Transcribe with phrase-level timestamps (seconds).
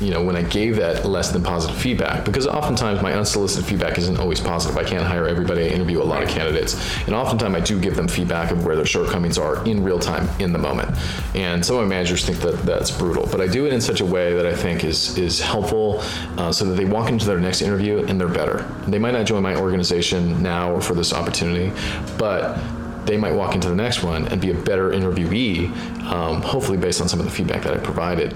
[0.00, 3.98] you know, when I gave that less than positive feedback, because oftentimes my unsolicited feedback
[3.98, 4.76] isn't always positive.
[4.76, 5.64] I can't hire everybody.
[5.64, 6.74] I interview a lot of candidates,
[7.06, 10.28] and oftentimes I do give them feedback of where their shortcomings are in real time,
[10.40, 10.96] in the moment.
[11.34, 14.00] And some of my managers think that that's brutal, but I do it in such
[14.00, 16.00] a way that I think is is helpful,
[16.38, 18.66] uh, so that they walk into their next interview and they're better.
[18.86, 21.72] They might not join my organization now or for this opportunity,
[22.18, 22.58] but
[23.06, 25.70] they might walk into the next one and be a better interviewee,
[26.04, 28.34] um, hopefully based on some of the feedback that I provided.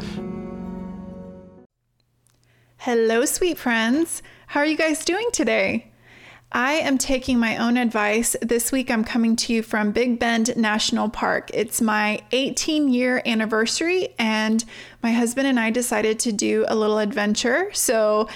[2.83, 4.23] Hello, sweet friends.
[4.47, 5.91] How are you guys doing today?
[6.53, 8.37] I am taking my own advice.
[8.41, 11.51] This week I'm coming to you from Big Bend National Park.
[11.53, 14.65] It's my 18 year anniversary, and
[15.03, 17.69] my husband and I decided to do a little adventure.
[17.73, 18.29] So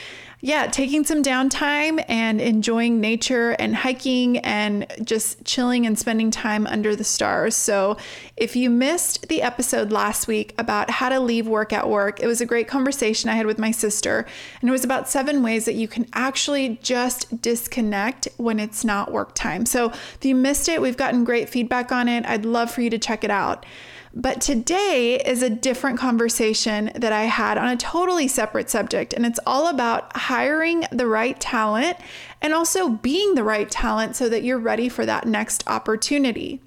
[0.45, 6.67] yeah, taking some downtime and enjoying nature and hiking and just chilling and spending time
[6.67, 7.55] under the stars.
[7.55, 7.97] So,
[8.37, 12.27] if you missed the episode last week about how to leave work at work, it
[12.27, 14.27] was a great conversation I had with my sister.
[14.61, 19.13] And it was about seven ways that you can actually just disconnect when it's not
[19.13, 19.65] work time.
[19.65, 22.27] So, if you missed it, we've gotten great feedback on it.
[22.27, 23.65] I'd love for you to check it out.
[24.15, 29.25] But today is a different conversation that I had on a totally separate subject, and
[29.25, 31.97] it's all about hiring the right talent
[32.43, 36.61] and also being the right talent so that you're ready for that next opportunity.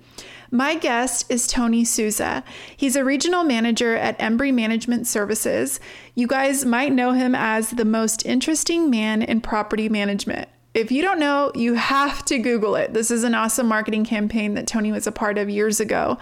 [0.49, 2.43] My guest is Tony Souza.
[2.75, 5.79] He's a regional manager at Embrey Management Services.
[6.15, 10.49] You guys might know him as the most interesting man in property management.
[10.75, 12.93] If you don't know, you have to Google it.
[12.93, 16.17] This is an awesome marketing campaign that Tony was a part of years ago.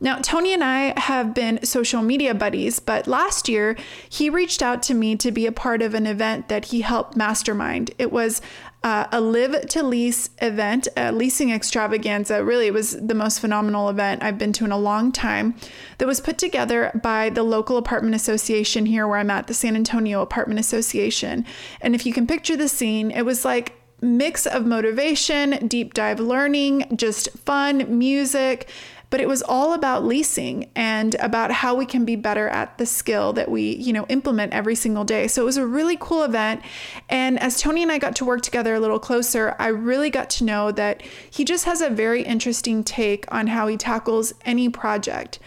[0.00, 3.76] Now, Tony and I have been social media buddies, but last year
[4.08, 7.18] he reached out to me to be a part of an event that he helped
[7.18, 7.90] mastermind.
[7.98, 8.40] It was
[8.82, 12.42] uh, a live to lease event, a leasing extravaganza.
[12.42, 15.54] Really, it was the most phenomenal event I've been to in a long time
[15.98, 19.76] that was put together by the local apartment association here where I'm at, the San
[19.76, 21.44] Antonio Apartment Association.
[21.82, 26.20] And if you can picture the scene, it was like mix of motivation, deep dive
[26.20, 28.68] learning, just fun, music.
[29.10, 32.84] But it was all about leasing and about how we can be better at the
[32.84, 35.28] skill that we, you know, implement every single day.
[35.28, 36.60] So it was a really cool event.
[37.08, 40.28] And as Tony and I got to work together a little closer, I really got
[40.30, 41.00] to know that
[41.30, 45.38] he just has a very interesting take on how he tackles any project.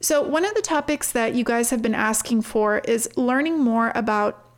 [0.00, 3.92] So, one of the topics that you guys have been asking for is learning more
[3.94, 4.51] about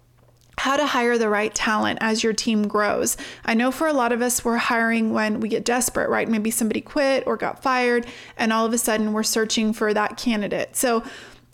[0.59, 3.16] how to hire the right talent as your team grows.
[3.44, 6.28] I know for a lot of us, we're hiring when we get desperate, right?
[6.28, 8.06] Maybe somebody quit or got fired,
[8.37, 10.76] and all of a sudden we're searching for that candidate.
[10.76, 11.03] So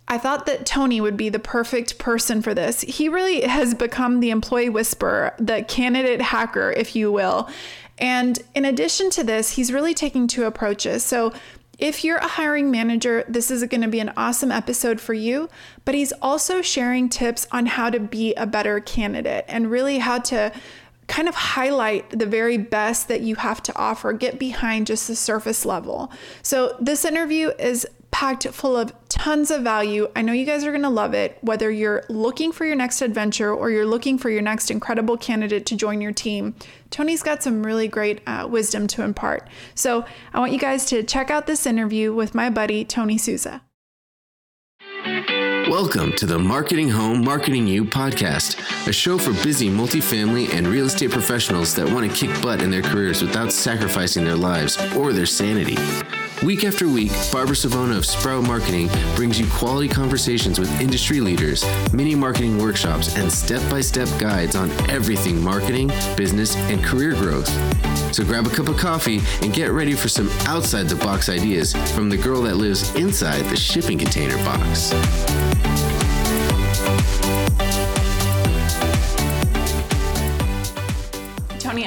[0.09, 2.81] I thought that Tony would be the perfect person for this.
[2.81, 7.49] He really has become the employee whisperer, the candidate hacker, if you will.
[7.99, 11.05] And in addition to this, he's really taking two approaches.
[11.05, 11.33] So
[11.81, 15.49] if you're a hiring manager, this is going to be an awesome episode for you.
[15.85, 20.19] But he's also sharing tips on how to be a better candidate and really how
[20.19, 20.53] to
[21.09, 25.17] kind of highlight the very best that you have to offer, get behind just the
[25.17, 26.13] surface level.
[26.43, 30.09] So, this interview is packed full of tons of value.
[30.17, 33.03] I know you guys are going to love it, whether you're looking for your next
[33.03, 36.55] adventure or you're looking for your next incredible candidate to join your team.
[36.91, 39.49] Tony's got some really great uh, wisdom to impart.
[39.75, 43.63] So I want you guys to check out this interview with my buddy, Tony Souza.
[45.71, 50.87] Welcome to the Marketing Home, Marketing You podcast, a show for busy multifamily and real
[50.87, 55.13] estate professionals that want to kick butt in their careers without sacrificing their lives or
[55.13, 55.77] their sanity.
[56.43, 61.63] Week after week, Barbara Savona of Sprout Marketing brings you quality conversations with industry leaders,
[61.93, 67.49] mini marketing workshops, and step by step guides on everything marketing, business, and career growth.
[68.15, 71.75] So grab a cup of coffee and get ready for some outside the box ideas
[71.93, 74.95] from the girl that lives inside the shipping container box.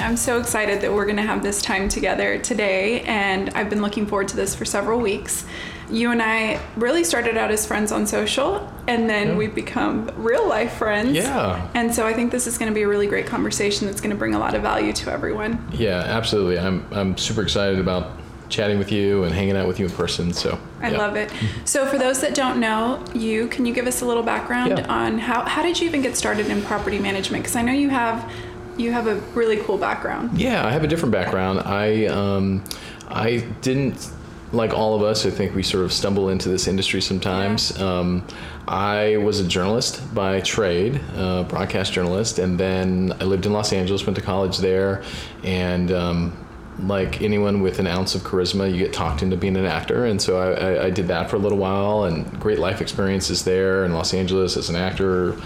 [0.03, 3.81] I'm so excited that we're going to have this time together today, and I've been
[3.81, 5.45] looking forward to this for several weeks.
[5.89, 9.35] You and I really started out as friends on social, and then yeah.
[9.37, 11.15] we've become real life friends.
[11.15, 11.69] Yeah.
[11.73, 14.11] And so I think this is going to be a really great conversation that's going
[14.11, 15.65] to bring a lot of value to everyone.
[15.71, 16.59] Yeah, absolutely.
[16.59, 18.11] I'm, I'm super excited about
[18.49, 20.33] chatting with you and hanging out with you in person.
[20.33, 20.97] So I yeah.
[20.97, 21.31] love it.
[21.65, 24.93] So for those that don't know you, can you give us a little background yeah.
[24.93, 27.43] on how how did you even get started in property management?
[27.43, 28.31] Because I know you have
[28.77, 30.37] you have a really cool background.
[30.37, 31.59] Yeah, I have a different background.
[31.59, 32.63] I um,
[33.07, 34.11] I didn't
[34.51, 35.25] like all of us.
[35.25, 37.77] I think we sort of stumble into this industry sometimes.
[37.77, 37.85] Yeah.
[37.85, 38.27] Um,
[38.67, 43.73] I was a journalist by trade, uh, broadcast journalist, and then I lived in Los
[43.73, 45.03] Angeles, went to college there,
[45.43, 46.42] and um,
[46.79, 50.21] like anyone with an ounce of charisma, you get talked into being an actor, and
[50.21, 53.85] so I, I, I did that for a little while, and great life experiences there
[53.85, 55.37] in Los Angeles as an actor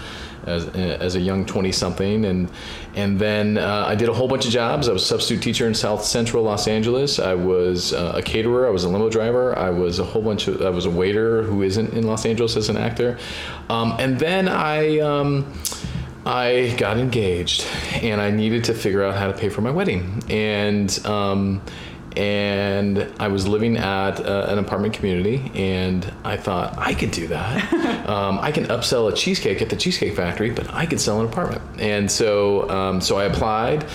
[0.48, 2.50] as, as a young 20 something and
[2.94, 4.88] and then uh, I did a whole bunch of jobs.
[4.88, 7.20] I was a substitute teacher in South Central Los Angeles.
[7.20, 8.66] I was uh, a caterer.
[8.66, 9.56] I was a limo driver.
[9.56, 12.56] I was a whole bunch of I was a waiter who isn't in Los Angeles
[12.56, 13.18] as an actor.
[13.68, 15.52] Um, and then I um,
[16.26, 17.64] I got engaged
[18.02, 21.62] and I needed to figure out how to pay for my wedding and um,
[22.18, 27.28] and I was living at uh, an apartment community, and I thought I could do
[27.28, 27.72] that.
[28.08, 31.26] um, I can upsell a cheesecake at the Cheesecake Factory, but I could sell an
[31.26, 31.62] apartment.
[31.80, 33.86] And so, um, so I applied,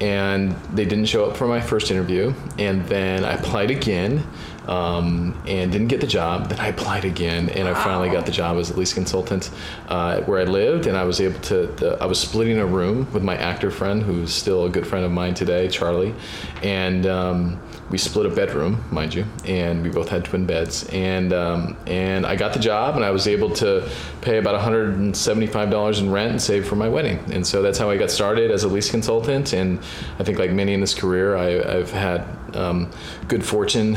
[0.00, 4.24] and they didn't show up for my first interview, and then I applied again.
[4.66, 6.48] Um, and didn't get the job.
[6.48, 9.50] Then I applied again, and I finally got the job as a lease consultant
[9.88, 10.86] uh, where I lived.
[10.86, 11.98] And I was able to.
[12.00, 15.10] I was splitting a room with my actor friend, who's still a good friend of
[15.10, 16.14] mine today, Charlie,
[16.62, 17.60] and um,
[17.90, 20.88] we split a bedroom, mind you, and we both had twin beds.
[20.88, 23.88] And um, and I got the job, and I was able to
[24.22, 27.18] pay about $175 in rent and save for my wedding.
[27.32, 29.52] And so that's how I got started as a lease consultant.
[29.52, 29.78] And
[30.18, 32.90] I think, like many in this career, I, have had um,
[33.28, 33.96] good fortune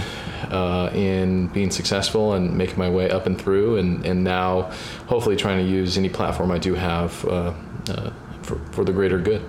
[0.49, 3.77] uh, in being successful and making my way up and through.
[3.77, 4.71] And and now,
[5.07, 7.53] hopefully, trying to use any platform I do have uh,
[7.89, 8.11] uh,
[8.41, 9.41] for for the greater good.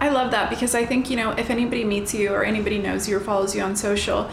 [0.00, 3.08] I love that because I think, you know, if anybody meets you or anybody knows
[3.08, 4.30] you or follows you on social,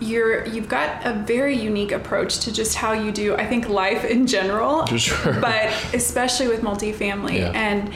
[0.00, 4.04] you're you've got a very unique approach to just how you do I think life
[4.04, 4.86] in general.
[4.86, 5.40] Sure.
[5.40, 7.50] But especially with multifamily yeah.
[7.54, 7.92] and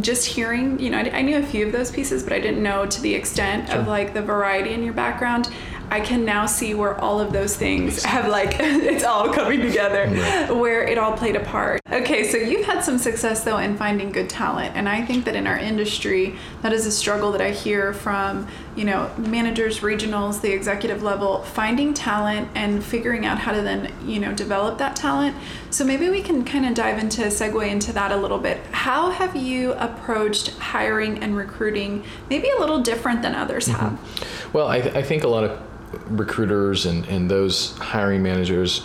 [0.00, 2.62] just hearing, you know, I, I, knew a few of those pieces, but I didn't
[2.62, 3.80] know to the extent sure.
[3.80, 5.50] of like the variety in your background.
[5.92, 10.08] I can now see where all of those things have like it's all coming together,
[10.54, 11.82] where it all played a part.
[11.92, 15.36] Okay, so you've had some success though in finding good talent, and I think that
[15.36, 20.40] in our industry, that is a struggle that I hear from you know managers, regionals,
[20.40, 24.96] the executive level, finding talent and figuring out how to then you know develop that
[24.96, 25.36] talent.
[25.68, 28.64] So maybe we can kind of dive into segue into that a little bit.
[28.70, 32.02] How have you approached hiring and recruiting?
[32.30, 33.94] Maybe a little different than others mm-hmm.
[33.94, 34.54] have.
[34.54, 35.71] Well, I, I think a lot of
[36.08, 38.84] recruiters and, and those hiring managers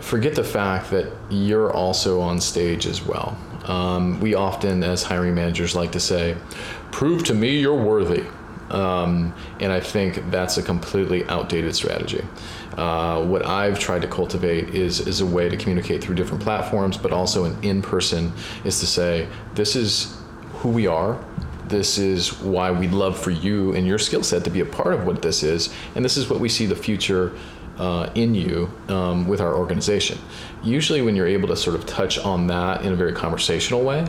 [0.00, 3.36] forget the fact that you're also on stage as well.
[3.64, 6.36] Um, we often, as hiring managers, like to say,
[6.90, 8.24] prove to me you're worthy.
[8.70, 12.24] Um, and I think that's a completely outdated strategy.
[12.76, 16.96] Uh, what I've tried to cultivate is, is a way to communicate through different platforms,
[16.96, 18.32] but also an in person,
[18.64, 20.16] is to say, this is
[20.54, 21.22] who we are
[21.70, 24.92] this is why we'd love for you and your skill set to be a part
[24.92, 27.32] of what this is, and this is what we see the future
[27.78, 30.18] uh, in you um, with our organization.
[30.62, 34.06] Usually, when you're able to sort of touch on that in a very conversational way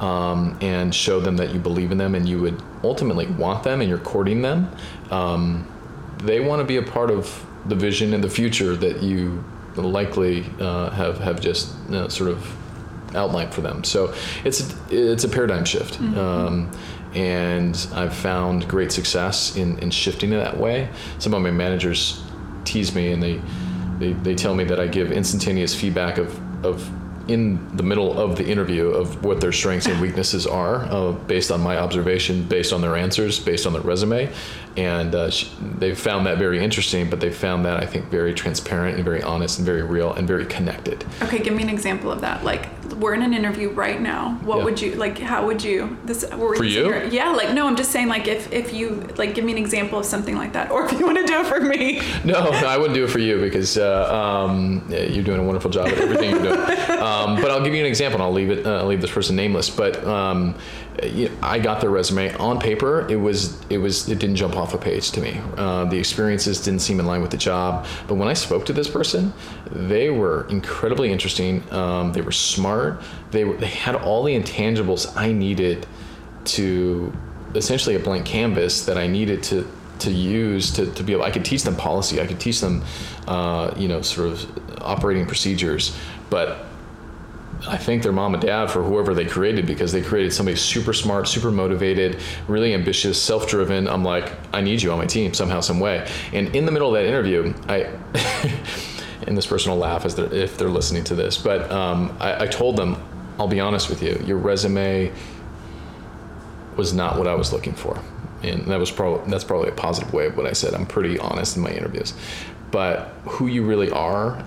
[0.00, 3.80] um, and show them that you believe in them and you would ultimately want them
[3.80, 4.70] and you're courting them,
[5.10, 5.66] um,
[6.22, 9.42] they want to be a part of the vision and the future that you
[9.76, 12.56] likely uh, have have just know, sort of
[13.14, 13.84] outlined for them.
[13.84, 14.14] So
[14.44, 15.94] it's it's a paradigm shift.
[16.00, 16.18] Mm-hmm.
[16.18, 16.70] Um,
[17.14, 20.88] and I've found great success in, in shifting it that way.
[21.20, 22.22] Some of my managers
[22.64, 23.40] tease me and they,
[23.98, 26.90] they, they tell me that I give instantaneous feedback of, of
[27.28, 31.50] in the middle of the interview of what their strengths and weaknesses are uh, based
[31.50, 34.30] on my observation, based on their answers, based on their resume.
[34.76, 38.34] And uh, she, they found that very interesting, but they found that I think very
[38.34, 41.04] transparent and very honest and very real and very connected.
[41.22, 42.44] Okay, give me an example of that.
[42.44, 44.38] Like, we're in an interview right now.
[44.42, 44.64] What yeah.
[44.64, 45.18] would you like?
[45.18, 46.84] How would you this for you?
[46.84, 47.04] Here?
[47.04, 49.98] Yeah, like no, I'm just saying like if if you like give me an example
[49.98, 52.00] of something like that, or if you want to do it for me.
[52.24, 55.70] No, no I wouldn't do it for you because uh, um, you're doing a wonderful
[55.70, 56.54] job at everything you're doing.
[57.04, 58.16] Um, but I'll give you an example.
[58.16, 58.66] and I'll leave it.
[58.66, 59.68] Uh, I'll leave this person nameless.
[59.68, 60.54] But um,
[61.02, 63.06] you know, I got their resume on paper.
[63.10, 65.40] It was it was it didn't jump off a page to me.
[65.56, 67.86] Uh, the experiences didn't seem in line with the job.
[68.06, 69.32] But when I spoke to this person,
[69.70, 71.62] they were incredibly interesting.
[71.72, 72.73] Um, they were smart.
[73.30, 75.86] They were, they had all the intangibles I needed
[76.44, 77.12] to
[77.54, 81.30] essentially a blank canvas that I needed to to use to, to be able I
[81.30, 82.84] could teach them policy I could teach them
[83.28, 85.96] uh, you know sort of operating procedures
[86.30, 86.66] but
[87.66, 90.92] I thank their mom and dad for whoever they created because they created somebody super
[90.92, 93.88] smart, super motivated, really ambitious, self-driven.
[93.88, 96.06] I'm like, I need you on my team somehow, some way.
[96.34, 97.90] And in the middle of that interview, I.
[99.26, 102.44] and this person will laugh as they're, if they're listening to this, but um, I,
[102.44, 103.02] I told them,
[103.38, 105.12] I'll be honest with you, your resume
[106.76, 108.00] was not what I was looking for,
[108.42, 110.74] and that was probably that's probably a positive way of what I said.
[110.74, 112.14] I'm pretty honest in my interviews,
[112.70, 114.44] but who you really are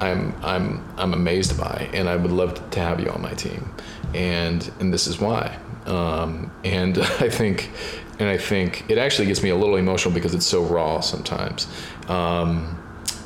[0.00, 3.72] I'm I'm I'm amazed by, and I would love to have you on my team,
[4.14, 5.58] and and this is why.
[5.86, 7.70] Um, and I think
[8.18, 11.68] and I think it actually gets me a little emotional because it's so raw sometimes
[12.08, 12.82] um,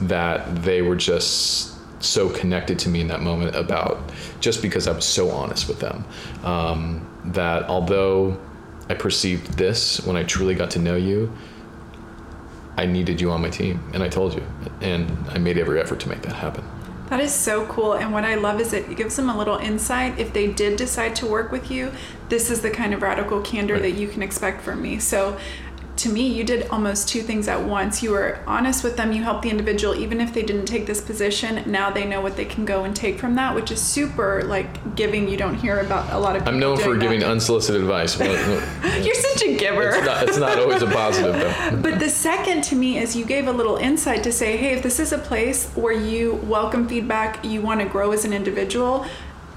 [0.08, 1.70] that they were just
[2.02, 5.80] so connected to me in that moment about just because I was so honest with
[5.80, 6.04] them.
[6.44, 8.38] Um, that although
[8.88, 11.32] I perceived this when I truly got to know you,
[12.76, 14.42] I needed you on my team, and I told you,
[14.80, 16.64] and I made every effort to make that happen.
[17.10, 17.92] That is so cool.
[17.92, 20.18] And what I love is it gives them a little insight.
[20.18, 21.92] If they did decide to work with you,
[22.30, 23.82] this is the kind of radical candor Right.
[23.82, 24.98] that you can expect from me.
[24.98, 25.36] So
[25.96, 28.02] to me, you did almost two things at once.
[28.02, 31.00] You were honest with them, you helped the individual, even if they didn't take this
[31.00, 31.62] position.
[31.70, 34.96] Now they know what they can go and take from that, which is super like
[34.96, 35.28] giving.
[35.28, 36.54] You don't hear about a lot of people.
[36.54, 37.00] I'm known for that.
[37.00, 38.16] giving unsolicited advice.
[38.16, 38.30] but
[39.04, 39.90] You're such a giver.
[39.90, 41.80] it's, not, it's not always a positive, though.
[41.82, 44.82] But the second to me is you gave a little insight to say, hey, if
[44.82, 49.04] this is a place where you welcome feedback, you want to grow as an individual,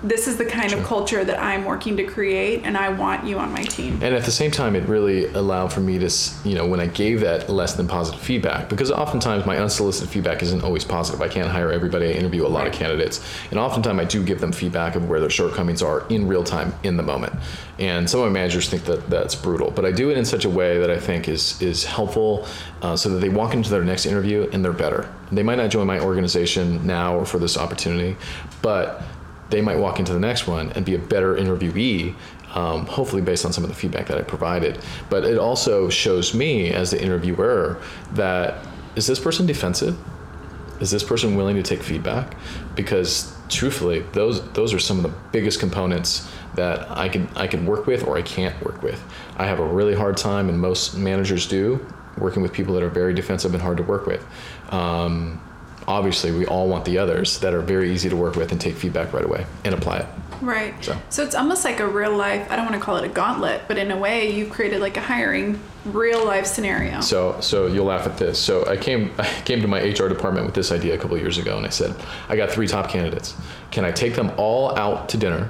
[0.06, 3.40] this is the kind of culture that I'm working to create, and I want you
[3.40, 3.94] on my team.
[4.04, 6.10] And at the same time, it really allowed for me to,
[6.44, 10.44] you know, when I gave that less than positive feedback, because oftentimes my unsolicited feedback
[10.44, 11.22] isn't always positive.
[11.22, 12.08] I can't hire everybody.
[12.08, 13.26] I interview a lot of candidates.
[13.50, 16.74] And oftentimes I do give them feedback of where their shortcomings are in real time,
[16.84, 17.34] in the moment.
[17.80, 20.46] And some of my managers think that that's brutal, but I do it in such
[20.46, 22.48] a way that I think is, is helpful
[22.82, 25.12] uh, so that they walk into their next interview and they're better.
[25.32, 28.16] They might not join my organization now or for this opportunity,
[28.62, 29.02] but
[29.50, 32.16] they might walk into the next one and be a better interviewee,
[32.54, 34.80] um, hopefully based on some of the feedback that I provided.
[35.10, 37.82] But it also shows me as the interviewer
[38.14, 39.98] that is this person defensive?
[40.80, 42.36] Is this person willing to take feedback?
[42.75, 47.66] Because truthfully, those those are some of the biggest components that I can I can
[47.66, 49.02] work with or I can't work with.
[49.38, 51.86] I have a really hard time, and most managers do,
[52.18, 54.25] working with people that are very defensive and hard to work with.
[54.70, 55.42] Um,
[55.88, 58.75] obviously, we all want the others that are very easy to work with and take
[58.75, 60.08] feedback right away and apply it.
[60.42, 60.74] Right.
[60.84, 60.98] So.
[61.10, 61.24] So.
[61.24, 63.77] it's almost like a real life, I don't want to call it a gauntlet, but
[63.77, 67.01] in a way, you've created like a hiring real life scenario.
[67.01, 68.38] So, so you'll laugh at this.
[68.39, 71.22] So I came, I came to my HR department with this idea a couple of
[71.22, 71.96] years ago, and I said,
[72.30, 73.36] I got three top candidates.
[73.72, 75.50] Can I take them all out to dinner,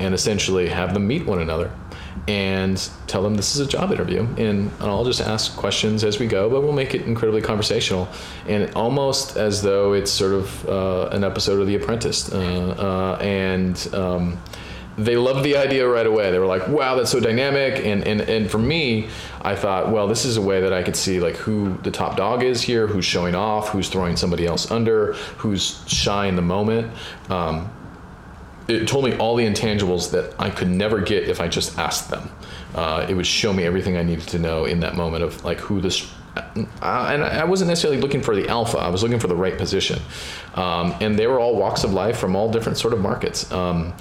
[0.00, 1.70] and essentially have them meet one another,
[2.26, 6.26] and tell them this is a job interview, and, I'll just ask questions as we
[6.26, 8.08] go, but we'll make it incredibly conversational,
[8.46, 13.22] and almost as though it's sort of uh, an episode of The Apprentice, uh, uh,
[13.22, 13.88] and.
[13.94, 14.38] Um,
[14.96, 16.30] they loved the idea right away.
[16.30, 19.08] They were like, "Wow, that's so dynamic." And and and for me,
[19.42, 22.16] I thought, well, this is a way that I could see like who the top
[22.16, 26.42] dog is here, who's showing off, who's throwing somebody else under, who's shy in the
[26.42, 26.92] moment.
[27.28, 27.70] Um,
[28.68, 32.10] it told me all the intangibles that I could never get if I just asked
[32.10, 32.30] them.
[32.74, 35.58] Uh, it would show me everything I needed to know in that moment of like
[35.58, 36.10] who this.
[36.36, 36.42] Uh,
[36.82, 38.78] and I wasn't necessarily looking for the alpha.
[38.78, 40.00] I was looking for the right position,
[40.54, 43.50] um, and they were all walks of life from all different sort of markets.
[43.52, 43.94] Um,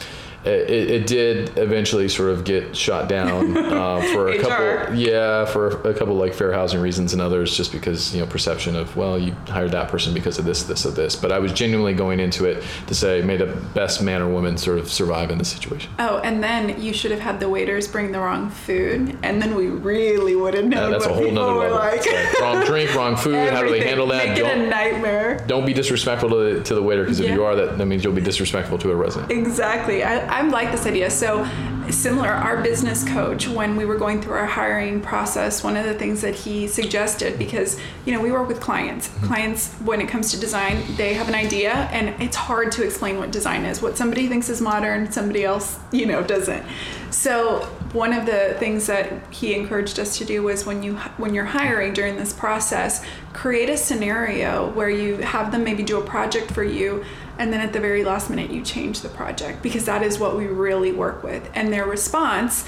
[0.46, 5.68] it, it did eventually sort of get shot down uh, for a couple, yeah, for
[5.90, 9.18] a couple like fair housing reasons and others, just because you know perception of well,
[9.18, 11.16] you hired that person because of this, this, or this.
[11.16, 14.58] But I was genuinely going into it to say, may the best man or woman
[14.58, 15.92] sort of survive in this situation.
[16.00, 19.56] Oh, and then you should have had the waiters bring the wrong food, and then
[19.56, 21.78] we really would have known that's a whole people nother were level.
[21.78, 22.40] like.
[22.40, 23.50] Wrong drink, wrong food.
[23.52, 24.28] How do they handle that?
[24.30, 25.44] Make it a Don't, nightmare.
[25.48, 27.34] don't be disrespectful to the, to the waiter because if Yeah.
[27.36, 29.32] you are, that, that means you'll be disrespectful to a resident.
[29.32, 30.04] Exactly.
[30.04, 31.12] I, I like this idea.
[31.12, 31.48] So,
[31.92, 35.94] similar, our business coach, when we were going through our hiring process, one of the
[35.94, 39.10] things that he suggested, because, you know, we work with clients.
[39.10, 39.28] Mm-hmm.
[39.28, 43.20] Clients, when it comes to design, they have an idea, and it's hard to explain
[43.20, 43.80] what design is.
[43.80, 46.66] What somebody thinks is modern, somebody else, you know, doesn't.
[47.12, 51.34] So, one of the things that he encouraged us to do was when you when
[51.34, 56.06] you're hiring during this process, create a scenario where you have them maybe do a
[56.06, 57.06] project for you
[57.40, 60.38] and then at the very last minute you change the project because that is what
[60.38, 61.50] we really work with.
[61.54, 62.66] And their response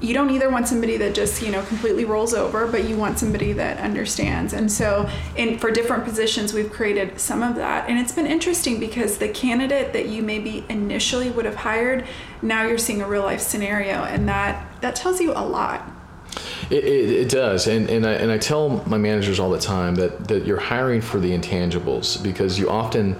[0.00, 3.18] you don't either want somebody that just you know completely rolls over but you want
[3.18, 7.98] somebody that understands and so in for different positions we've created some of that and
[7.98, 12.06] it's been interesting because the candidate that you maybe initially would have hired
[12.42, 15.82] now you're seeing a real life scenario and that that tells you a lot
[16.70, 19.94] It, it, it does, and and I, and I tell my managers all the time
[19.96, 23.16] that that you're hiring for the intangibles because you often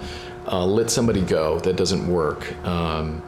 [0.46, 3.22] uh, let somebody go that doesn't work, um,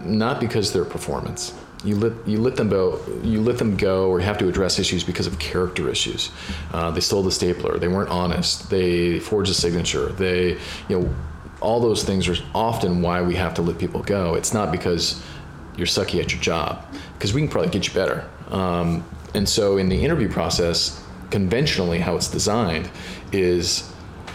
[0.00, 1.54] not because their performance.
[1.84, 3.00] You let you let them go.
[3.22, 6.30] You let them go, or you have to address issues because of character issues.
[6.72, 7.78] Uh, they stole the stapler.
[7.78, 8.70] They weren't honest.
[8.70, 10.06] They forged a signature.
[10.12, 11.14] They, you know,
[11.60, 14.34] all those things are often why we have to let people go.
[14.36, 15.22] It's not because
[15.76, 16.84] you're sucky at your job,
[17.22, 18.28] because we can probably get you better.
[18.50, 21.00] Um, and so, in the interview process,
[21.30, 22.90] conventionally, how it's designed
[23.30, 23.88] is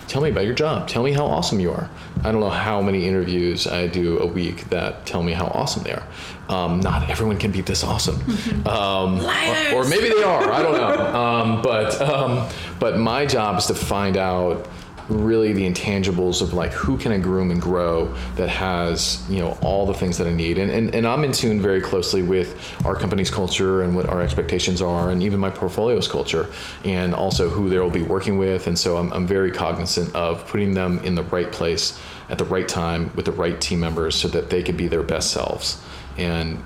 [0.08, 0.88] tell me about your job.
[0.88, 1.89] Tell me how awesome you are.
[2.24, 5.84] I don't know how many interviews I do a week that tell me how awesome
[5.84, 6.08] they are.
[6.48, 8.22] Um, not everyone can be this awesome,
[8.65, 10.50] um, or, or maybe they are.
[10.50, 11.13] I don't know.
[11.13, 14.65] Um, but um, but my job is to find out
[15.10, 19.58] really the intangibles of like who can I groom and grow that has you know
[19.62, 20.58] all the things that I need?
[20.58, 24.22] And, and and I'm in tune very closely with our company's culture and what our
[24.22, 26.50] expectations are and even my portfolio's culture
[26.84, 28.68] and also who they will be working with.
[28.68, 32.00] And so I'm, I'm very cognizant of putting them in the right place
[32.30, 35.04] at the right time with the right team members so that they can be their
[35.04, 35.82] best selves.
[36.18, 36.64] And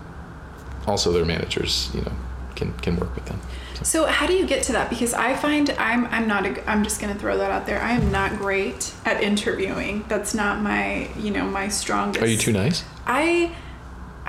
[0.87, 2.11] also their managers you know
[2.55, 3.39] can can work with them
[3.83, 4.89] so how do you get to that?
[4.89, 7.81] Because I find I'm I'm not a, I'm just gonna throw that out there.
[7.81, 10.05] I am not great at interviewing.
[10.07, 12.23] That's not my you know my strongest.
[12.23, 12.83] Are you too nice?
[13.05, 13.55] I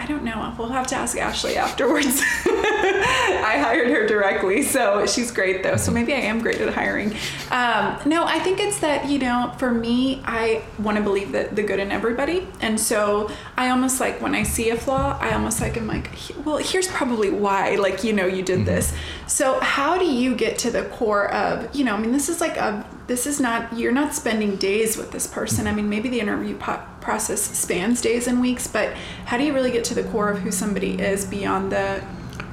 [0.03, 0.53] I don't know.
[0.59, 2.21] We'll have to ask Ashley afterwards.
[2.45, 5.77] I hired her directly, so she's great though.
[5.77, 7.13] So maybe I am great at hiring.
[7.53, 11.55] Um, no, I think it's that you know, for me, I want to believe that
[11.55, 15.35] the good in everybody, and so I almost like when I see a flaw, I
[15.35, 16.11] almost like am like,
[16.45, 17.77] well, here's probably why.
[17.77, 18.65] Like you know, you did mm-hmm.
[18.65, 18.93] this.
[19.29, 21.95] So how do you get to the core of you know?
[21.95, 25.27] I mean, this is like a this is not you're not spending days with this
[25.27, 25.67] person.
[25.67, 28.95] I mean, maybe the interview po- process spans days and weeks, but
[29.27, 32.03] how do you really get to the core of who somebody is beyond the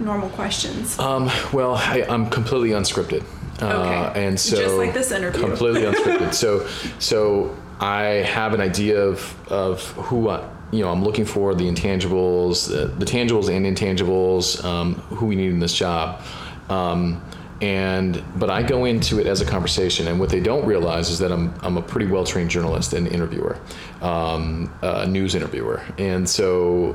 [0.01, 0.99] normal questions?
[0.99, 3.23] Um, well, I, am completely unscripted.
[3.61, 4.25] Uh, okay.
[4.25, 5.39] and so just like this interview.
[5.39, 6.33] Completely unscripted.
[6.33, 6.67] so,
[6.99, 8.01] so I
[8.37, 12.87] have an idea of of who I, you know I'm looking for, the intangibles, the,
[12.87, 16.21] the tangibles and intangibles, um, who we need in this job.
[16.69, 17.21] Um,
[17.61, 21.19] and but I go into it as a conversation, and what they don't realize is
[21.19, 23.57] that I'm I'm a pretty well trained journalist and interviewer,
[24.01, 26.93] um, a news interviewer, and so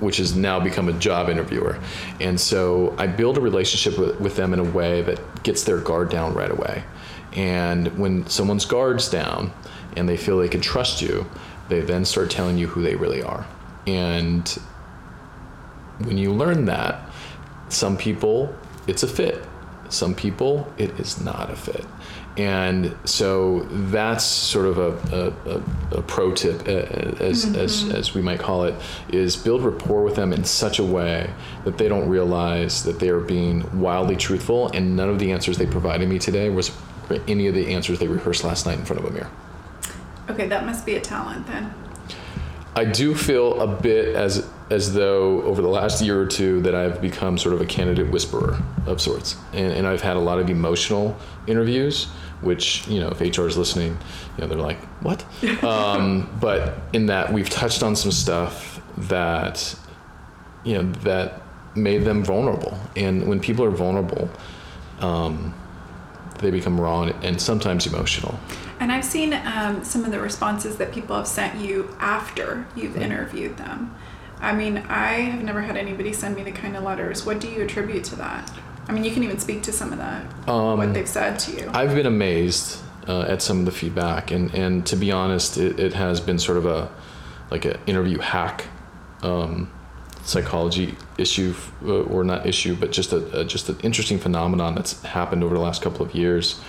[0.00, 1.78] which has now become a job interviewer,
[2.20, 5.78] and so I build a relationship with, with them in a way that gets their
[5.78, 6.84] guard down right away,
[7.32, 9.52] and when someone's guard's down,
[9.96, 11.24] and they feel they can trust you,
[11.68, 13.46] they then start telling you who they really are,
[13.86, 14.58] and
[16.00, 17.00] when you learn that,
[17.68, 18.54] some people
[18.86, 19.42] it's a fit
[19.92, 21.84] some people, it is not a fit.
[22.36, 27.56] And so that's sort of a, a, a pro tip, uh, as, mm-hmm.
[27.56, 28.74] as, as we might call it,
[29.10, 31.30] is build rapport with them in such a way
[31.64, 35.58] that they don't realize that they are being wildly truthful and none of the answers
[35.58, 36.70] they provided me today was
[37.28, 39.30] any of the answers they rehearsed last night in front of a mirror.
[40.30, 41.74] Okay, that must be a talent then.
[42.74, 46.74] I do feel a bit as as though over the last year or two that
[46.74, 50.38] I've become sort of a candidate whisperer of sorts, and, and I've had a lot
[50.38, 52.06] of emotional interviews,
[52.40, 53.98] which you know if HR is listening,
[54.36, 55.24] you know they're like what,
[55.64, 59.78] um, but in that we've touched on some stuff that
[60.64, 61.42] you know that
[61.74, 64.30] made them vulnerable, and when people are vulnerable.
[65.00, 65.54] Um,
[66.42, 68.38] they become raw and, and sometimes emotional.
[68.80, 72.96] And I've seen um, some of the responses that people have sent you after you've
[72.96, 73.04] right.
[73.04, 73.94] interviewed them.
[74.40, 77.24] I mean, I have never had anybody send me the kind of letters.
[77.24, 78.50] What do you attribute to that?
[78.88, 81.52] I mean, you can even speak to some of that, um, what they've said to
[81.52, 81.70] you.
[81.72, 85.78] I've been amazed uh, at some of the feedback, and, and to be honest, it,
[85.78, 86.90] it has been sort of a
[87.52, 88.64] like an interview hack
[89.22, 89.70] um,
[90.24, 95.02] psychology issue, uh, or not issue, but just a, a just an interesting phenomenon that's
[95.02, 96.60] happened over the last couple of years.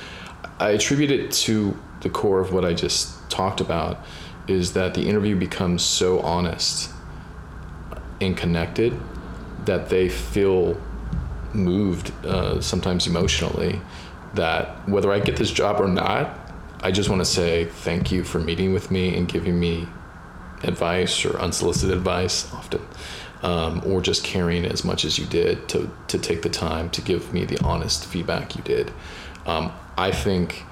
[0.59, 3.99] I attribute it to the core of what I just talked about,
[4.47, 6.91] is that the interview becomes so honest
[8.21, 8.99] and connected
[9.65, 10.79] that they feel
[11.53, 13.79] moved, uh, sometimes emotionally,
[14.33, 16.39] that whether I get this job or not,
[16.81, 19.87] I just want to say thank you for meeting with me and giving me
[20.63, 22.81] advice or unsolicited advice often,
[23.43, 27.01] um, or just caring as much as you did to, to take the time to
[27.01, 28.91] give me the honest feedback you did.
[29.45, 30.63] Um, I think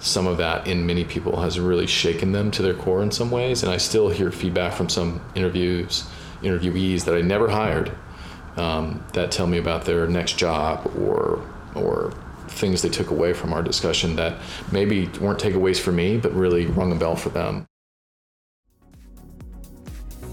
[0.00, 3.30] some of that in many people has really shaken them to their core in some
[3.30, 6.04] ways, and I still hear feedback from some interviews
[6.42, 7.92] interviewees that I never hired
[8.56, 11.40] um, that tell me about their next job or
[11.74, 12.12] or
[12.48, 14.38] things they took away from our discussion that
[14.70, 17.66] maybe weren't takeaways for me, but really rung a bell for them.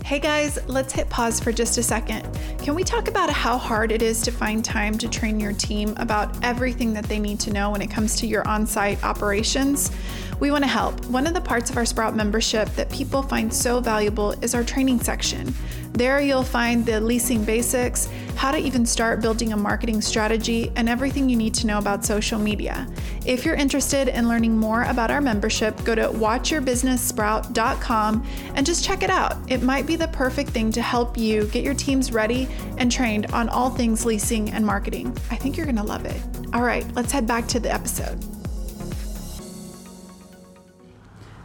[0.09, 2.27] Hey guys, let's hit pause for just a second.
[2.57, 5.93] Can we talk about how hard it is to find time to train your team
[5.97, 9.91] about everything that they need to know when it comes to your on site operations?
[10.39, 11.05] We want to help.
[11.05, 14.63] One of the parts of our Sprout membership that people find so valuable is our
[14.63, 15.53] training section.
[15.93, 20.87] There you'll find the leasing basics, how to even start building a marketing strategy, and
[20.87, 22.87] everything you need to know about social media.
[23.25, 29.03] If you're interested in learning more about our membership, go to watchyourbusinesssprout.com and just check
[29.03, 29.35] it out.
[29.51, 32.47] It might be the perfect thing to help you get your teams ready
[32.77, 35.17] and trained on all things leasing and marketing.
[35.31, 36.21] I think you're going to love it.
[36.53, 38.23] All right, let's head back to the episode.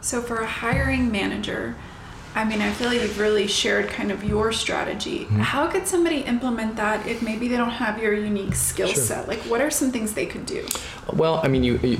[0.01, 1.75] So for a hiring manager,
[2.35, 5.19] I mean, I feel like you've really shared kind of your strategy.
[5.19, 5.39] Mm-hmm.
[5.39, 9.01] How could somebody implement that if maybe they don't have your unique skill Sure.
[9.01, 9.27] set?
[9.29, 10.67] Like, what are some things they could do?
[11.13, 11.99] Well, I mean, you, you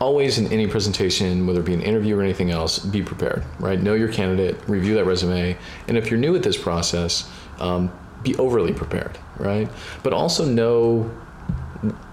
[0.00, 3.80] always in any presentation, whether it be an interview or anything else, be prepared, right?
[3.80, 7.90] Know your candidate, review that resume, and if you're new at this process, um,
[8.22, 9.68] be overly prepared, right?
[10.02, 11.10] But also know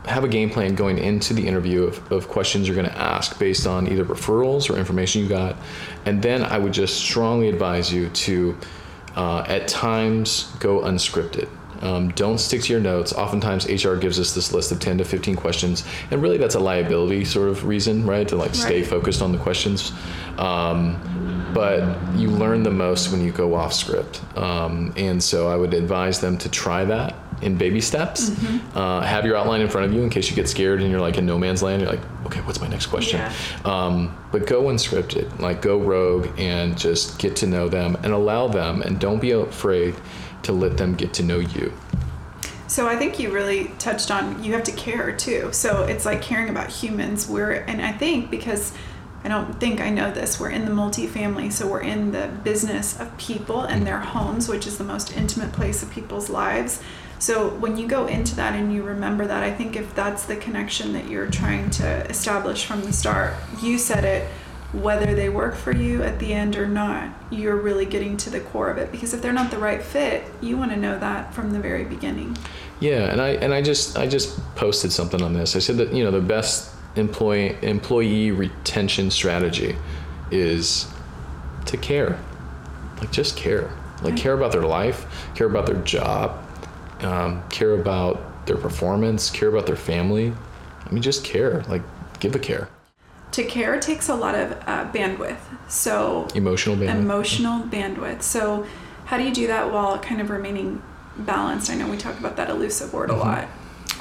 [0.05, 3.39] have a game plan going into the interview of, of questions you're going to ask
[3.39, 5.55] based on either referrals or information you got.
[6.05, 8.57] And then I would just strongly advise you to,
[9.15, 11.49] uh, at times, go unscripted.
[11.81, 13.11] Um, don't stick to your notes.
[13.11, 16.59] Oftentimes, HR gives us this list of 10 to 15 questions, and really that's a
[16.59, 18.25] liability sort of reason, right?
[18.29, 19.91] To like stay focused on the questions.
[20.37, 24.21] Um, but you learn the most when you go off script.
[24.37, 28.31] Um, and so I would advise them to try that in baby steps.
[28.75, 31.01] Uh, have your outline in front of you in case you get scared and you're
[31.01, 31.81] like in no man's land.
[31.81, 33.19] You're like, okay, what's my next question?
[33.19, 33.33] Yeah.
[33.65, 38.47] Um, but go unscripted, like go rogue and just get to know them and allow
[38.47, 39.95] them and don't be afraid
[40.43, 41.73] to let them get to know you.
[42.67, 45.49] So I think you really touched on you have to care too.
[45.51, 47.29] So it's like caring about humans.
[47.29, 48.73] We're and I think because
[49.23, 52.99] I don't think I know this, we're in the multifamily, so we're in the business
[52.99, 56.81] of people and their homes, which is the most intimate place of people's lives.
[57.23, 60.35] So when you go into that and you remember that, I think if that's the
[60.35, 64.27] connection that you're trying to establish from the start, you said it,
[64.73, 68.41] whether they work for you at the end or not, you're really getting to the
[68.41, 68.91] core of it.
[68.91, 71.85] Because if they're not the right fit, you want to know that from the very
[71.85, 72.37] beginning.
[72.81, 75.55] Yeah, and I and I just I just posted something on this.
[75.55, 79.77] I said that you know the best employee employee retention strategy
[80.29, 80.91] is
[81.67, 82.19] to care,
[82.99, 85.05] like just care, like care about their life,
[85.35, 86.42] care about their job,
[87.03, 90.33] um, care about their performance, care about their family.
[90.85, 91.81] I mean, just care, like
[92.19, 92.69] give a care,
[93.33, 95.39] to care takes a lot of uh, bandwidth.
[95.67, 96.95] So emotional bandwidth.
[96.95, 98.21] emotional bandwidth.
[98.21, 98.65] So
[99.05, 100.81] how do you do that while kind of remaining
[101.17, 101.69] balanced?
[101.69, 103.47] I know we talk about that elusive word a lot.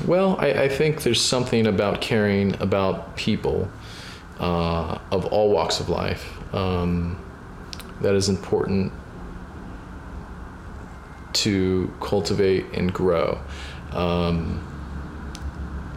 [0.07, 3.71] Well, I, I think there's something about caring about people
[4.38, 7.23] uh, of all walks of life um,
[8.01, 8.93] that is important
[11.35, 13.38] to cultivate and grow.
[13.92, 14.66] Um,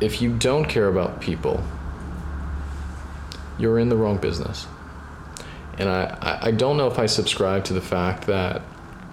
[0.01, 1.63] if you don't care about people,
[3.57, 4.67] you're in the wrong business.
[5.77, 8.61] And I, I- don't know if I subscribe to the fact that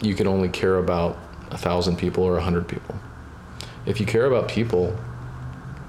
[0.01, 1.19] you can only care about
[1.51, 2.97] a thousand people or a hundred people
[3.87, 4.97] if you care about people,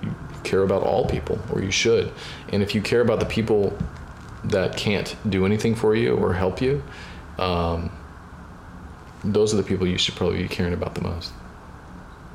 [0.02, 2.12] you care about all people, or you should.
[2.52, 3.78] And if you care about the people
[4.46, 6.84] that can't do anything for you or help you,
[7.38, 7.92] um,
[9.23, 11.31] those are the people you should probably be caring about the most.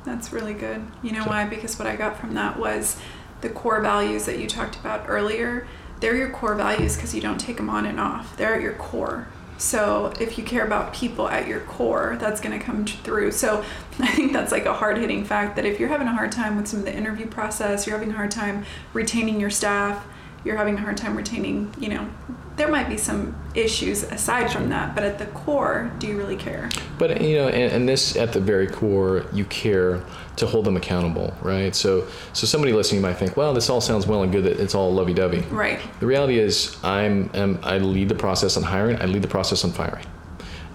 [0.05, 0.85] That's really good.
[1.03, 1.45] You know why?
[1.45, 2.99] Because what I got from that was
[3.41, 5.67] the core values that you talked about earlier.
[5.99, 8.35] They're your core values because you don't take them on and off.
[8.37, 9.27] They're at your core.
[9.57, 13.33] So if you care about people at your core, that's going to come through.
[13.33, 13.63] So
[13.99, 16.55] I think that's like a hard hitting fact that if you're having a hard time
[16.55, 20.05] with some of the interview process, you're having a hard time retaining your staff,
[20.43, 22.07] you're having a hard time retaining, you know,
[22.55, 26.35] there might be some issues aside from that, but at the core, do you really
[26.35, 26.69] care?
[26.97, 30.03] But you know, and, and this at the very core, you care
[30.35, 31.73] to hold them accountable, right?
[31.73, 34.75] So, so somebody listening might think, well, this all sounds well and good that it's
[34.75, 35.39] all lovey-dovey.
[35.49, 35.79] Right.
[36.01, 39.01] The reality is, I'm, am I lead the process on hiring.
[39.01, 40.05] I lead the process on firing.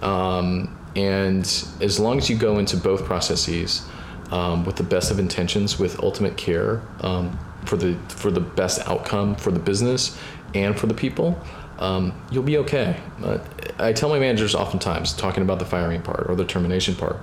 [0.00, 1.44] Um, and
[1.80, 3.86] as long as you go into both processes
[4.30, 8.86] um, with the best of intentions, with ultimate care um, for the for the best
[8.88, 10.18] outcome for the business
[10.54, 11.38] and for the people,
[11.78, 13.00] um, you'll be okay.
[13.20, 17.16] But I tell my managers oftentimes, talking about the firing part or the termination part,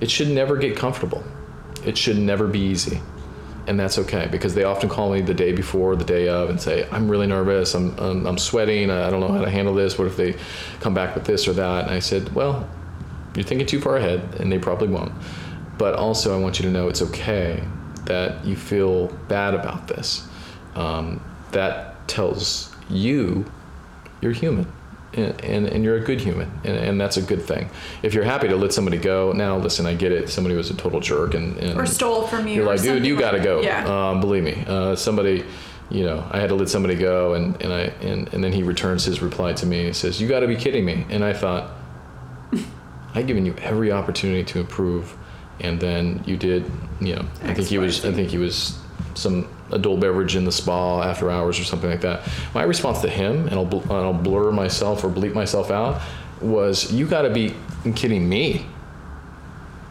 [0.00, 1.24] it should never get comfortable.
[1.84, 3.00] It should never be easy
[3.66, 6.60] and that's okay because they often call me the day before, the day of, and
[6.60, 7.74] say, "I'm really nervous.
[7.74, 8.90] I'm I'm, I'm sweating.
[8.90, 9.98] I don't know how to handle this.
[9.98, 10.36] What if they
[10.80, 12.68] come back with this or that?" And I said, "Well,
[13.34, 15.12] you're thinking too far ahead, and they probably won't.
[15.78, 17.62] But also, I want you to know it's okay
[18.06, 20.26] that you feel bad about this.
[20.74, 23.50] Um, that tells you
[24.20, 24.70] you're human."
[25.14, 27.70] And, and, and you're a good human, and, and that's a good thing.
[28.02, 30.28] If you're happy to let somebody go, now listen, I get it.
[30.28, 32.56] Somebody was a total jerk, and, and Or stole from you.
[32.56, 33.44] you're like, dude, you like got to that.
[33.44, 33.62] go.
[33.62, 34.10] Yeah.
[34.10, 35.44] Um, believe me, uh, somebody,
[35.88, 38.62] you know, I had to let somebody go, and, and I and, and then he
[38.62, 39.84] returns his reply to me.
[39.86, 41.70] He says, "You got to be kidding me." And I thought,
[43.14, 45.16] I've given you every opportunity to improve,
[45.60, 46.70] and then you did.
[47.00, 48.04] You know, I think he was.
[48.04, 48.78] I think he was
[49.14, 52.28] some adult beverage in the spa after hours or something like that.
[52.54, 56.00] My response to him, and I'll, bl- and I'll blur myself or bleep myself out,
[56.40, 57.54] was, "You got to be
[57.94, 58.66] kidding me."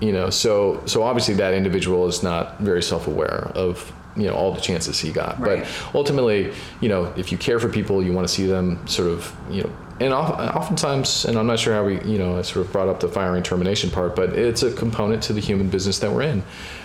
[0.02, 4.54] you know so so obviously that individual is not very self-aware of you know all
[4.54, 5.40] the chances he got.
[5.40, 5.64] Right.
[5.64, 9.10] But ultimately, you know, if you care for people, you want to see them sort
[9.10, 12.66] of, you know, and oftentimes, and I'm not sure how we, you know, I sort
[12.66, 16.00] of brought up the firing termination part, but it's a component to the human business
[16.00, 16.44] that we're in.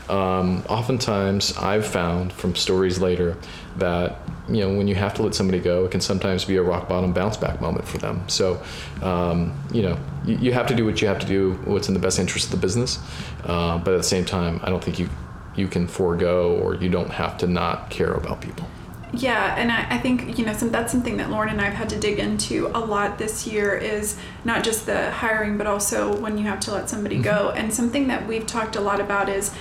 [0.09, 3.37] Um, oftentimes, I've found from stories later
[3.79, 4.19] that
[4.49, 6.89] you know when you have to let somebody go, it can sometimes be a rock
[6.89, 8.29] bottom bounce back moment for them.
[8.29, 8.63] So,
[9.03, 11.95] um, you know, you, you, have to do what you have to do, what's in
[11.95, 13.01] the best interest of the business.
[13.45, 15.09] Uh, but at the same time, I don't think you
[15.57, 18.67] you can forego or you don't have to not care about people.
[19.13, 21.89] Yeah, and I, I think you know some, that's something that Lauren and I've had
[21.91, 26.39] to dig into a lot this year is not just the hiring, but also when
[26.39, 27.25] you have to let somebody mm-hmm.
[27.25, 27.51] go.
[27.51, 29.53] And something that we've talked a lot about is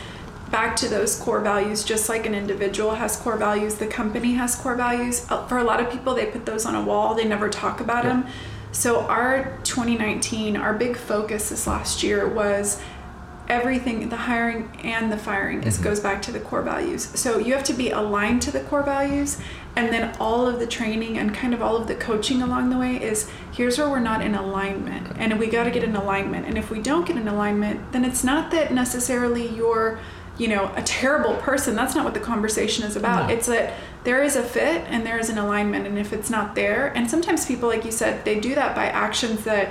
[0.51, 1.83] back to those core values.
[1.83, 5.25] Just like an individual has core values, the company has core values.
[5.29, 7.15] Uh, for a lot of people, they put those on a wall.
[7.15, 8.09] They never talk about yeah.
[8.21, 8.27] them.
[8.71, 12.79] So our 2019, our big focus this last year was
[13.49, 15.85] everything the hiring and the firing is mm-hmm.
[15.85, 17.07] goes back to the core values.
[17.19, 19.39] So you have to be aligned to the core values
[19.75, 22.77] and then all of the training and kind of all of the coaching along the
[22.77, 26.45] way is here's where we're not in alignment and we got to get in alignment.
[26.45, 29.99] And if we don't get in alignment then it's not that necessarily you're
[30.37, 31.75] you know a terrible person.
[31.75, 33.27] That's not what the conversation is about.
[33.27, 33.35] No.
[33.35, 36.55] it's that there is a fit and there is an alignment and if it's not
[36.55, 39.69] there and sometimes people like you said they do that by actions that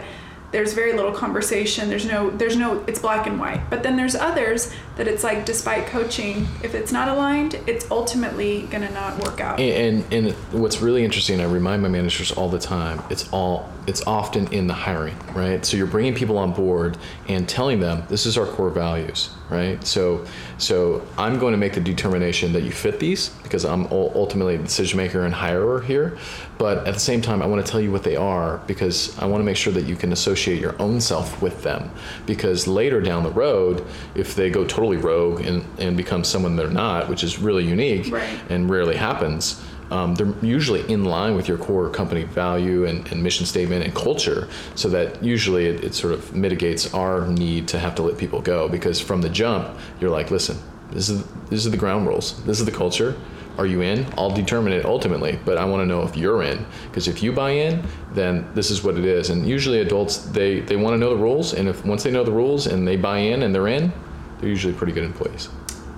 [0.50, 3.68] there's very little conversation there's no there's no it's black and white.
[3.70, 8.62] But then there's others that it's like despite coaching if it's not aligned it's ultimately
[8.62, 9.58] going to not work out.
[9.58, 13.70] And, and, and what's really interesting i remind my managers all the time it's all
[13.86, 15.64] it's often in the hiring right?
[15.64, 19.82] So you're bringing people on board and telling them this is our core values right?
[19.86, 20.26] So
[20.58, 24.64] so i'm going to make the determination that you fit these because i'm ultimately the
[24.64, 26.18] decision maker and hirer here.
[26.58, 29.26] But at the same time, I want to tell you what they are because I
[29.26, 31.90] want to make sure that you can associate your own self with them.
[32.26, 36.70] Because later down the road, if they go totally rogue and, and become someone they're
[36.70, 38.40] not, which is really unique right.
[38.48, 43.22] and rarely happens, um, they're usually in line with your core company value and, and
[43.22, 44.48] mission statement and culture.
[44.74, 48.40] So that usually it, it sort of mitigates our need to have to let people
[48.40, 50.58] go because from the jump, you're like, listen,
[50.90, 53.16] this is, this is the ground rules, this is the culture
[53.58, 54.06] are you in?
[54.16, 56.64] I'll determine it ultimately, but I want to know if you're in.
[56.86, 59.30] Because if you buy in, then this is what it is.
[59.30, 61.54] And usually adults, they, they want to know the rules.
[61.54, 63.92] And if once they know the rules and they buy in and they're in,
[64.40, 65.48] they're usually pretty good employees.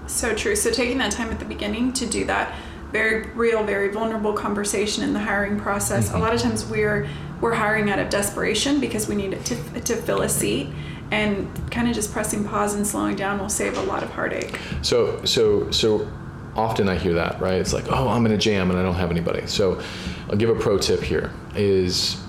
[0.06, 0.56] So true.
[0.56, 2.54] So taking that time at the beginning to do that
[2.90, 6.08] very real, very vulnerable conversation in the hiring process.
[6.08, 6.16] Mm-hmm.
[6.16, 7.08] A lot of times we're
[7.40, 10.68] we're hiring out of desperation because we need to to fill a seat
[11.10, 14.58] and kind of just pressing pause and slowing down will save a lot of heartache.
[14.82, 16.10] So so so
[16.56, 17.54] often I hear that, right?
[17.54, 19.46] It's like, oh, I'm in a jam and I don't have anybody.
[19.46, 19.80] So
[20.28, 22.20] I'll give a pro tip here is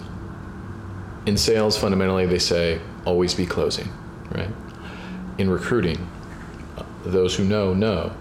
[1.25, 3.91] in sales, fundamentally, they say always be closing,
[4.31, 4.49] right?
[5.37, 6.09] In recruiting,
[7.03, 8.13] those who know, know,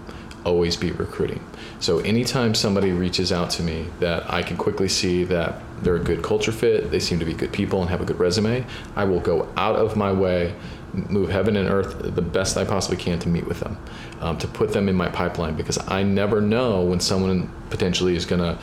[0.43, 1.43] always be recruiting.
[1.79, 5.99] So anytime somebody reaches out to me that I can quickly see that they're a
[5.99, 9.03] good culture fit, they seem to be good people and have a good resume, I
[9.05, 10.53] will go out of my way
[10.93, 13.77] move heaven and earth the best I possibly can to meet with them,
[14.19, 18.25] um, to put them in my pipeline because I never know when someone potentially is
[18.25, 18.59] going to,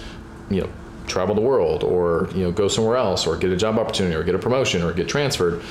[0.50, 0.70] you know,
[1.06, 4.22] travel the world or you know go somewhere else or get a job opportunity or
[4.22, 5.62] get a promotion or get transferred.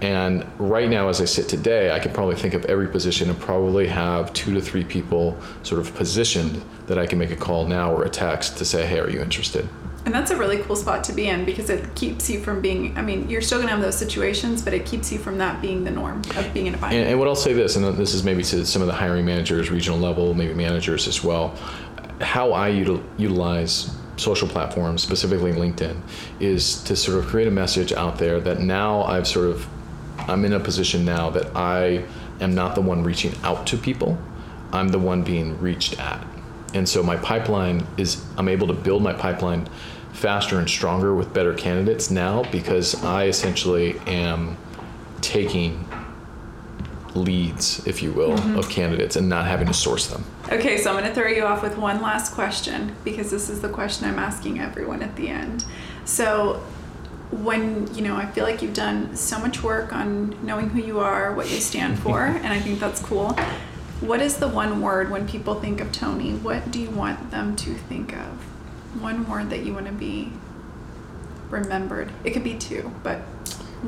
[0.00, 3.38] And right now, as I sit today, I can probably think of every position and
[3.38, 7.66] probably have two to three people sort of positioned that I can make a call
[7.66, 9.68] now or a text to say, hey, are you interested?
[10.04, 12.96] And that's a really cool spot to be in because it keeps you from being,
[12.96, 15.60] I mean, you're still going to have those situations, but it keeps you from that
[15.60, 16.94] being the norm of being in a bind.
[16.94, 19.24] And, and what I'll say this, and this is maybe to some of the hiring
[19.24, 21.56] managers, regional level, maybe managers as well,
[22.20, 26.00] how I util- utilize social platforms, specifically LinkedIn,
[26.38, 29.66] is to sort of create a message out there that now I've sort of,
[30.28, 32.04] I'm in a position now that I
[32.40, 34.18] am not the one reaching out to people,
[34.72, 36.24] I'm the one being reached at.
[36.74, 39.68] And so my pipeline is, I'm able to build my pipeline
[40.12, 44.56] faster and stronger with better candidates now because I essentially am
[45.20, 45.86] taking
[47.14, 48.58] leads, if you will, mm-hmm.
[48.58, 50.24] of candidates and not having to source them.
[50.52, 53.60] Okay, so I'm going to throw you off with one last question because this is
[53.60, 55.64] the question I'm asking everyone at the end.
[56.04, 56.62] So,
[57.30, 61.00] when you know, I feel like you've done so much work on knowing who you
[61.00, 63.32] are, what you stand for, and I think that's cool.
[64.00, 66.34] What is the one word when people think of Tony?
[66.34, 68.46] What do you want them to think of?
[69.00, 70.32] one word that you want to be
[71.50, 72.10] remembered.
[72.24, 73.18] It could be two, but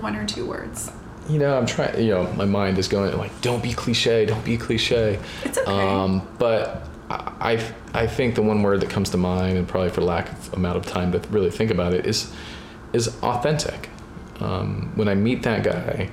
[0.00, 0.90] one or two words.
[1.28, 2.00] You know, I'm trying.
[2.02, 4.24] You know, my mind is going like, "Don't be cliche.
[4.24, 5.70] Don't be cliche." It's okay.
[5.70, 10.00] Um, but I, I think the one word that comes to mind, and probably for
[10.00, 12.32] lack of amount of time to really think about it, is
[12.92, 13.88] is authentic.
[14.40, 16.10] Um, when I meet that guy,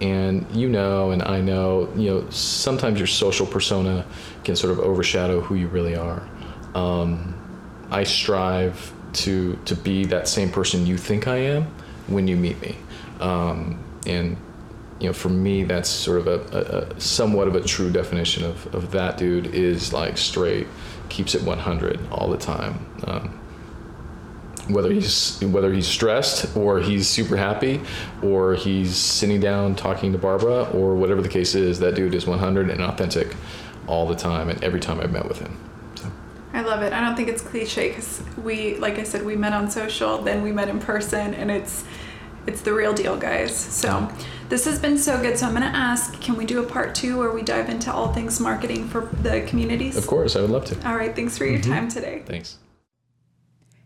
[0.00, 4.04] And you know, and I know, you know, sometimes your social persona
[4.42, 6.28] can sort of overshadow who you really are.
[6.74, 7.34] Um,
[7.90, 11.64] I strive to to be that same person you think I am
[12.08, 12.76] when you meet me.
[13.20, 14.36] Um, and
[14.98, 18.44] you know, for me, that's sort of a, a, a, somewhat of a true definition
[18.44, 20.66] of, of that dude is like straight,
[21.08, 22.86] keeps it 100 all the time.
[23.04, 23.40] Um,
[24.68, 27.80] whether he's whether he's stressed or he's super happy
[28.22, 32.26] or he's sitting down talking to Barbara or whatever the case is, that dude is
[32.26, 33.34] 100 and authentic
[33.86, 35.58] all the time and every time I've met with him.
[35.96, 36.10] So.
[36.52, 36.92] I love it.
[36.92, 40.42] I don't think it's cliche because we, like I said, we met on social, then
[40.42, 41.84] we met in person, and it's
[42.46, 43.54] it's the real deal, guys.
[43.54, 44.10] So
[44.48, 45.38] this has been so good.
[45.38, 47.92] So I'm going to ask, can we do a part two where we dive into
[47.92, 49.96] all things marketing for the communities?
[49.96, 50.88] Of course, I would love to.
[50.88, 51.14] All right.
[51.14, 51.72] Thanks for your mm-hmm.
[51.72, 52.22] time today.
[52.26, 52.58] Thanks.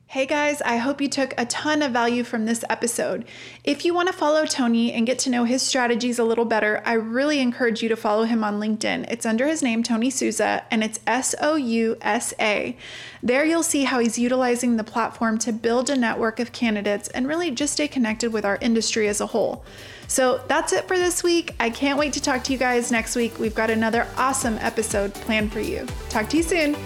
[0.08, 3.24] Hey guys, I hope you took a ton of value from this episode.
[3.64, 6.80] If you want to follow Tony and get to know his strategies a little better,
[6.86, 9.10] I really encourage you to follow him on LinkedIn.
[9.10, 12.76] It's under his name, Tony Sousa, and it's S O U S A.
[13.20, 17.26] There you'll see how he's utilizing the platform to build a network of candidates and
[17.26, 19.64] really just stay connected with our industry as a whole.
[20.06, 21.52] So that's it for this week.
[21.58, 23.40] I can't wait to talk to you guys next week.
[23.40, 25.84] We've got another awesome episode planned for you.
[26.10, 26.76] Talk to you soon.